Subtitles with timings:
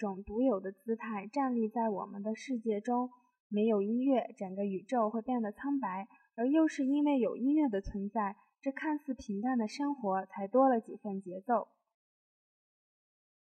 [0.00, 3.10] 种独有的姿态站立在我们的世界中。
[3.48, 11.68] 没有音乐，整个宇宙会变得苍白；而又是因为有音乐的存在，这看似平淡的生活才多了几分节奏。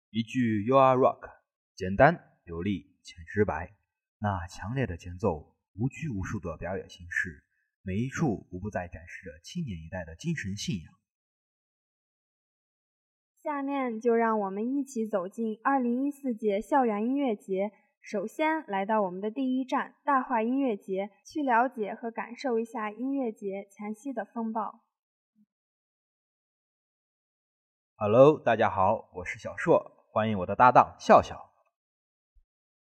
[0.10, 1.30] 一句 “You are rock”，
[1.76, 3.76] 简单有力且直白。
[4.18, 7.44] 那强烈的前奏，无拘无束的表演形式，
[7.84, 11.01] 每一处无不在展示着青年一代的精神信仰。
[13.44, 17.72] 下面就让我们一起走进2014届校园音乐节。
[18.00, 24.82] 首先来到我们的第一站——大话音乐节，去了解和感受一下音乐节前夕的风暴。
[27.96, 31.50] Hello，大家好，我是小硕，欢迎我的搭档笑笑。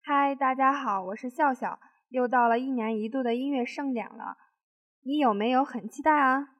[0.00, 1.78] 嗨，大家好，我是笑笑。
[2.08, 4.38] 又到了一年一度的音乐盛典了，
[5.02, 6.54] 你有没有很期待啊？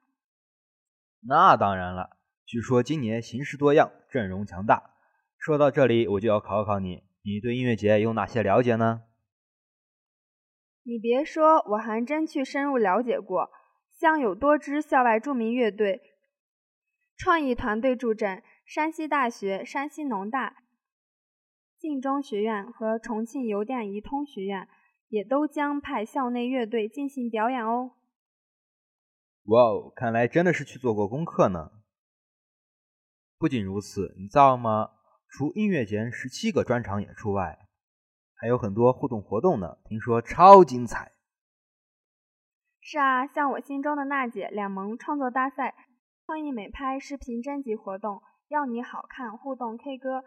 [1.21, 2.16] 那当然了。
[2.47, 4.91] 据说今年形式多样，阵容强大。
[5.37, 9.01] 说到这里，我就要考考你，你对音乐节有哪些了解呢？
[10.83, 13.49] 你别说，我还真去深入了解过。
[13.91, 16.01] 像有多支校外著名乐队、
[17.17, 20.55] 创意团队助阵，山西大学、山西农大、
[21.77, 24.69] 晋中学院和重庆邮电仪通学院
[25.09, 27.91] 也都将派校内乐队进行表演哦。
[29.47, 31.71] 哇哦，看来真的是去做过功课呢。
[33.39, 34.89] 不仅如此，你知道吗？
[35.29, 37.67] 除音乐节十七个专场演出外，
[38.33, 41.11] 还有很多互动活动呢，听说超精彩。
[42.81, 45.75] 是啊，像我心中的娜姐两萌创作大赛、
[46.25, 50.23] 创意美拍视频征集活动、要你好看互动 K 歌、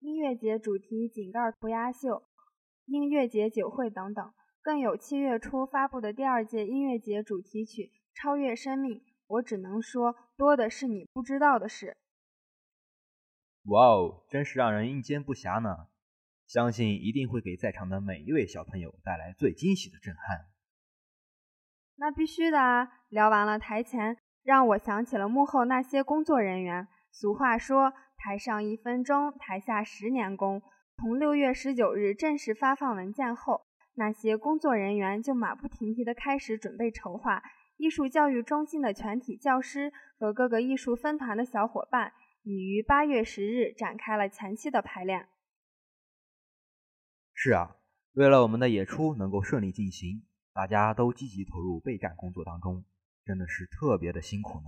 [0.00, 2.24] 音乐节主题井盖涂鸦秀、
[2.84, 8.98] 音乐节酒会等等，更有七月初发布的第二届音乐节主题曲《超越生命》。
[9.28, 11.98] 我只能说，多的是你不知道的事。
[13.64, 15.88] 哇哦，真是让人应接不暇呢！
[16.46, 20.46] 相信一定会给在场的每一位小朋友带来最惊喜的震撼。
[21.96, 22.88] 那必须的啊！
[23.10, 26.88] 聊完了台前，让我想起了幕后那些工作人员。
[27.12, 30.62] 俗话说：“台上一分钟，台下十年功。”
[30.96, 37.42] 从六月十九日正式发放文件后，那些工作人员就马不停蹄地开始准备筹划。
[37.80, 45.30] 艺术教育中心的全体教师和各个艺术分团的小伙伴，已于八月十日展开了前期的排练。
[47.32, 47.76] 是啊，
[48.12, 52.84] 为了我们的演出能够顺利进行，大家都积极投入备战工作当中，
[53.24, 54.66] 真的是特别的辛苦呢。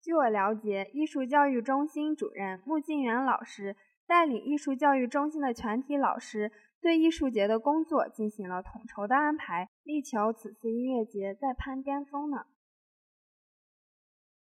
[0.00, 3.76] 据我了解，艺术教育中心主任穆静元老师
[4.10, 6.50] 带领艺术教育中心的全体老师。
[6.80, 12.46] 对艺术节的工作进行了统筹的安排，力求此次音乐节再攀巅峰呢。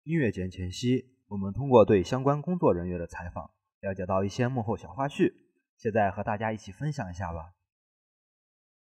[0.03, 5.33] 音乐节前夕，我们通过对相关工作人员的采访，了解到一些幕后小花絮，
[5.79, 7.55] 现在和大家一起分享一下吧。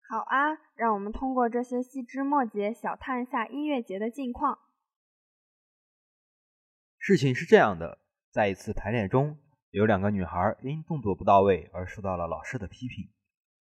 [0.09, 4.59] 好啊，让我们通过这些细枝末节，小探一下音乐节的近况。
[6.99, 8.01] 事情是这样的，
[8.33, 9.39] 在一次排练中，
[9.77, 13.11] 有两个女孩因动作不到位而受到了老师的批评。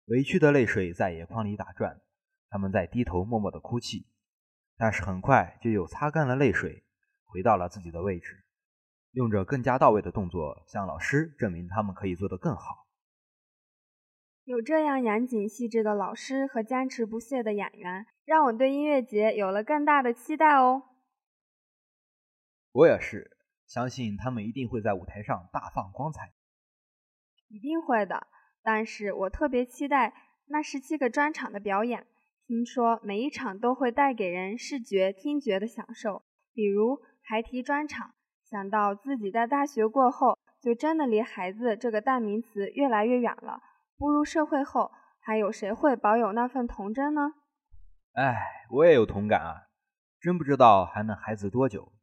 [0.06, 2.00] 委屈的泪水在眼眶里打转，
[2.48, 4.08] 他们在低头默默的哭泣，
[4.78, 6.86] 但是很快就又擦干了泪水，
[7.26, 8.46] 回到了自己的位置，
[9.12, 12.88] 用着更加到位的动作向老师证明他们可以做得更好。
[14.46, 20.84] 有这样严谨细致的老师和坚持不懈的演员，让我对音乐节有了更大的期待哦。
[22.72, 23.37] 我也是，
[23.68, 26.32] 相信他们一定会在舞台上大放光彩。
[27.50, 28.26] 一定会的。
[28.64, 30.14] 但是我特别期待
[30.48, 32.08] 那十七个专场的表演，
[32.46, 36.24] 听说每一场都会带给人视觉、听觉的享受。
[36.54, 38.14] 比如孩提专场，
[38.50, 43.62] 想到自己在大学过后，就真的离“孩子”这个代名词越来越远了。
[43.98, 47.22] 步入社会后，还有谁会保有那份童真呢？
[48.14, 48.36] 哎，
[48.72, 49.68] 我也有同感啊！
[50.20, 51.94] 真不知道还能孩子多久，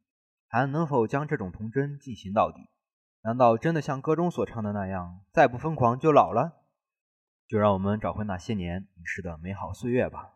[0.47, 2.69] 还能否将这种童真进行到底？
[3.23, 6.63] 难道真的像歌中所唱的那样，再不疯狂就老了？
[7.47, 10.35] 就让我们找回那些年遗失的美好岁月吧。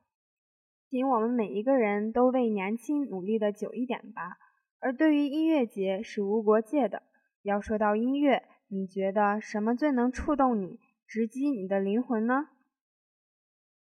[0.89, 4.37] 请我们每一个人都为年轻努力的久一点吧。
[4.79, 7.03] 而对于音乐节是无国界的。
[7.41, 12.49] 要说到音乐，你觉得什么最能触动你，直击你的灵魂呢？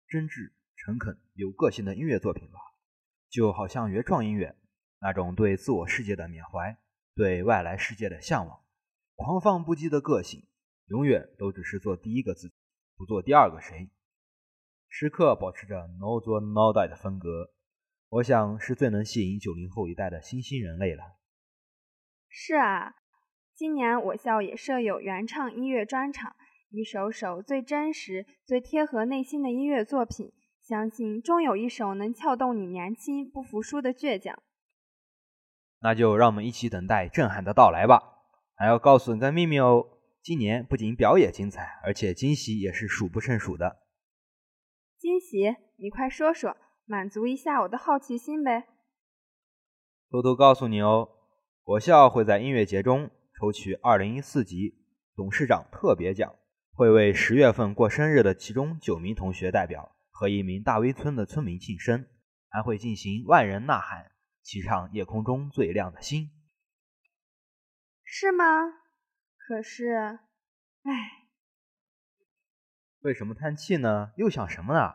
[0.08, 2.58] 真挚、诚恳、有个性的音乐作品吧，
[3.28, 4.56] 就好像原创音乐
[5.00, 6.76] 那种对自我世界的缅怀，
[7.14, 8.60] 对外来世界的向往。
[9.14, 10.46] 狂放不羁的个性，
[10.86, 12.54] 永远都只是做第一个自己，
[12.96, 13.90] 不做第二个谁。
[14.88, 17.50] 时刻保持着 no 做 no die 的风格，
[18.08, 21.18] 我想是最能吸引九零后一代的新兴人类了。
[22.28, 22.94] 是啊，
[23.54, 26.34] 今年我校也设有原唱音乐专场，
[26.70, 34.42] 一首首最真实、最贴合内心的音乐作品，相信终有一首能撬动你年轻不服输的倔强。
[35.80, 38.02] 那就让我们一起等待震撼的到来吧！
[38.56, 39.86] 还要告诉你个秘密哦，
[40.20, 43.78] 今年不仅表演精彩，而且惊喜也是数不胜数的。
[44.98, 45.54] 惊喜？
[45.76, 48.66] 你快说说，满足一下我的好奇心呗！
[50.10, 51.08] 偷偷告诉你哦，
[51.62, 53.08] 我校会在音乐节中
[53.38, 54.74] 抽取2014级
[55.14, 56.34] 董事长特别奖，
[56.72, 62.04] 会为十月份过生日的其中九名同学代表和一名大威村的村民庆生，
[62.48, 64.10] 还会进行万人呐喊。
[64.48, 66.30] 骑上夜空中最亮的星，
[68.02, 68.44] 是吗？
[69.36, 70.20] 可是，
[70.84, 71.28] 唉，
[73.00, 74.12] 为什么叹气呢？
[74.16, 74.94] 又想什么呢？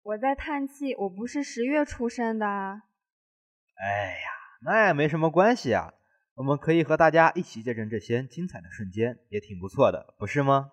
[0.00, 2.46] 我在叹气，我不是十月出生的。
[2.46, 4.30] 哎呀，
[4.62, 5.92] 那也没什么关系啊，
[6.36, 10.72] 我们可以和大家一起见证这些精彩的瞬间，也挺不错的，不是吗？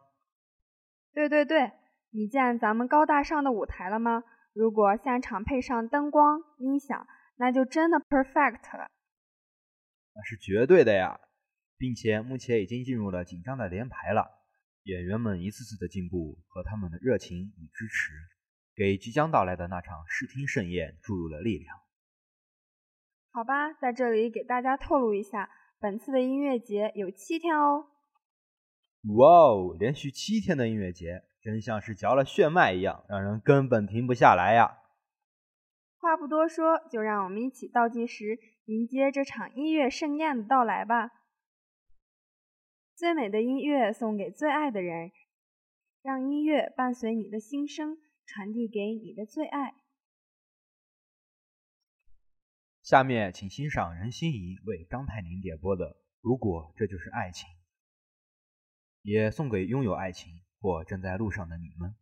[1.11, 1.73] 对对对，
[2.11, 4.23] 你见咱们高大上的舞台了吗？
[4.53, 7.05] 如果现场配上灯光、音响。
[7.37, 8.89] 那就真的 perfect 了，
[10.13, 11.19] 那是绝对的呀，
[11.77, 14.43] 并且目前已经进入了紧张的连排了。
[14.83, 18.13] 演员们一次次的进步和他们的热情与支持，
[18.75, 21.75] 给即将到来的那场视听盛宴注入了力量。
[23.31, 25.49] 好吧，在这里给大家透露一下，
[25.79, 27.87] 本次的音乐节有七天哦。
[29.15, 34.79] 哇哦，连续七天的音乐节，真像是嚼了血脉一样，让人根本停不下来呀。
[36.07, 41.11] 话不多说，就让我们一起倒计时，迎接这场音乐盛宴的到来吧。
[42.95, 45.11] 最美的音乐送给最爱的人，
[46.01, 49.75] 让音乐伴随你的心声，传递给你的最爱。
[52.81, 55.85] 下面请欣赏任心怡为张泰宁点播的
[56.21, 57.49] 《如果这就是爱情》，
[59.01, 60.31] 也送给拥有爱情
[60.61, 61.93] 或正在路上的你们。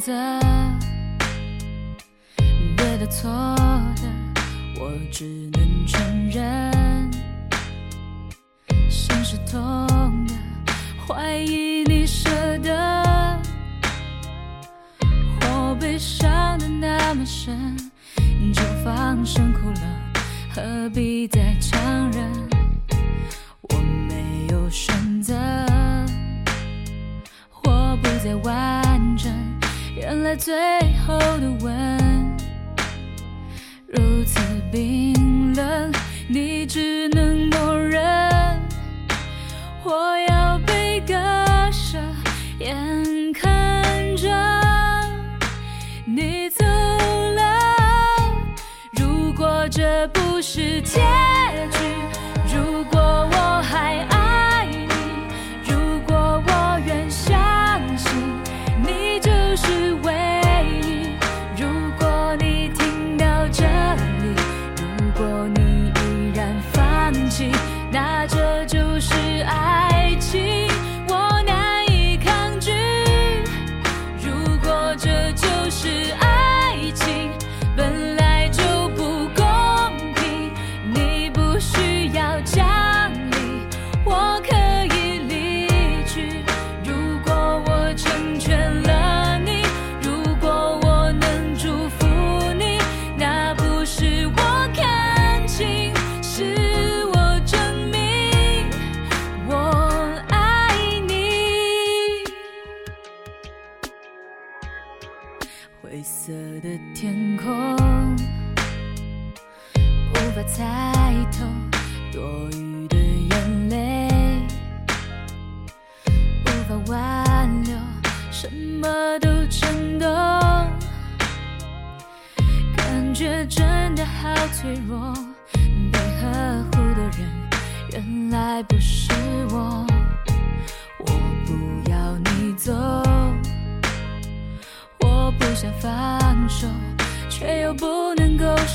[0.00, 0.12] 择
[2.74, 3.30] 对的错
[3.96, 4.08] 的，
[4.80, 7.10] 我只能承认。
[8.88, 9.60] 心是痛
[10.26, 10.34] 的，
[11.06, 12.30] 怀疑你舍
[12.60, 13.38] 得。
[15.42, 17.76] 我被伤的那么深，
[18.54, 19.80] 就放声哭了，
[20.54, 22.26] 何必再强忍？
[23.68, 23.76] 我
[24.08, 25.34] 没有选择，
[27.64, 28.79] 我不再挽。
[30.10, 30.52] 原来最
[31.06, 31.99] 后的吻。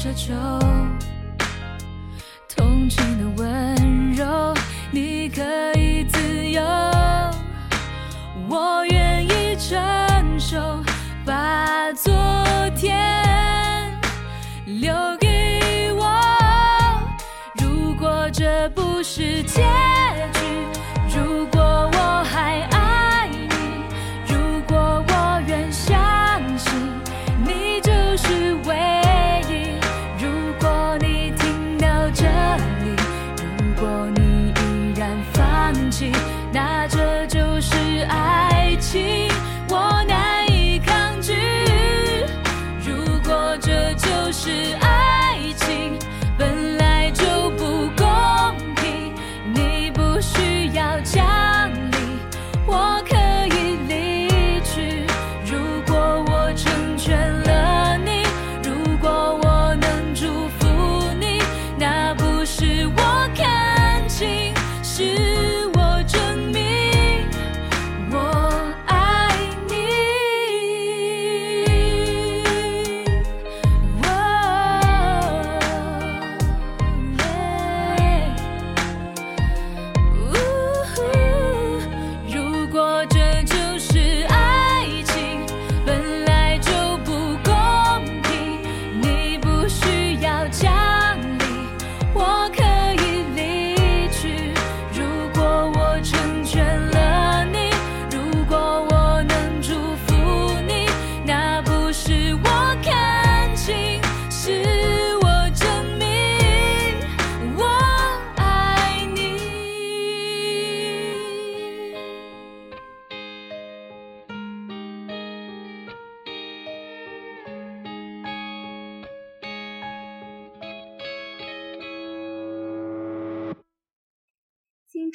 [0.06, 0.95] 奢求。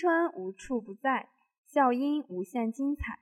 [0.00, 1.28] 春无处不在，
[1.66, 3.18] 笑音无限精彩。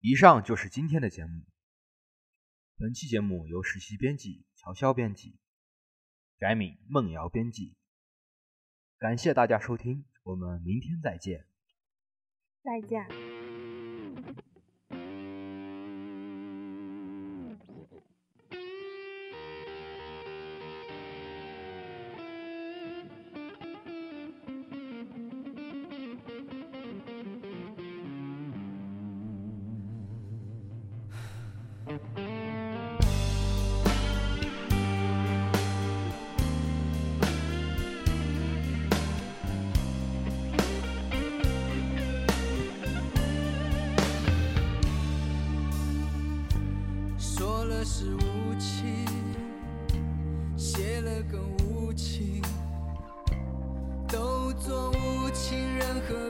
[0.00, 1.44] 以上就是今天的节目。
[2.78, 5.38] 本期节目由实习编辑乔潇编辑，
[6.38, 7.76] 改名梦瑶编辑。
[8.96, 11.46] 感谢大家收听，我们明天再见。
[12.62, 13.39] 再见。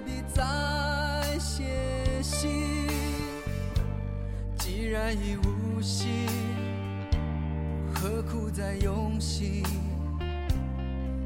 [0.00, 1.62] 何必再写
[2.22, 2.48] 信？
[4.56, 6.08] 既然已无心，
[7.94, 9.62] 何苦再用心？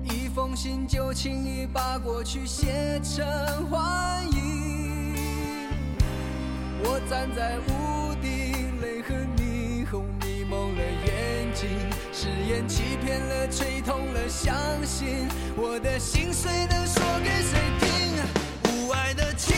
[0.03, 3.25] 一封信就轻易把过去写成
[3.71, 5.15] 幻影。
[6.83, 11.69] 我站在屋顶，泪和霓虹迷蒙了眼睛，
[12.13, 14.53] 誓言欺骗了，吹痛了，相
[14.85, 17.94] 信我的心碎能说给谁听？
[19.17, 19.54] 的。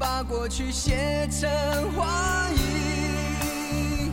[0.00, 1.46] 把过去写成
[1.92, 2.08] 幻
[2.56, 4.10] 影。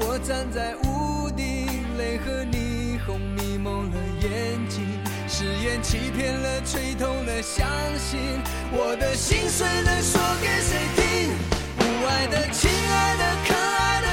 [0.00, 4.84] 我站在屋顶，泪和霓虹迷蒙了眼睛，
[5.28, 7.64] 誓言欺骗了，吹痛了，相
[7.96, 8.18] 信
[8.72, 11.38] 我的心碎了说给谁听？
[11.78, 14.08] 不爱的、亲爱的、可爱的、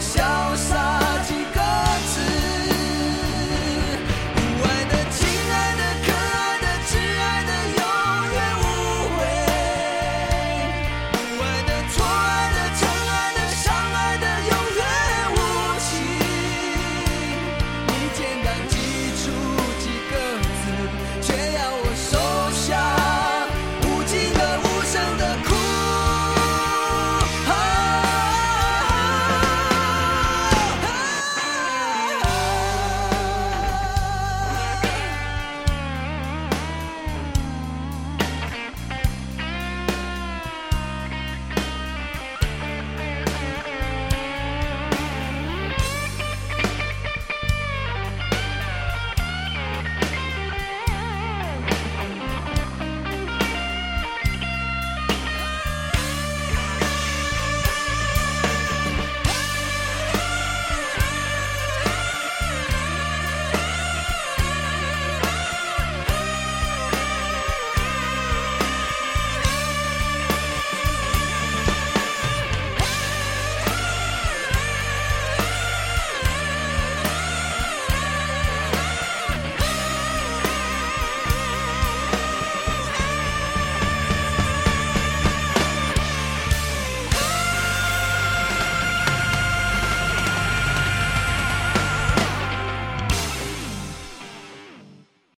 [0.00, 1.09] 潇洒。